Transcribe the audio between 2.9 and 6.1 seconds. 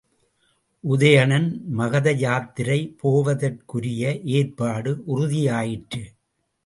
போவதற்குரிய ஏற்பாடு உறுதியாயிற்று.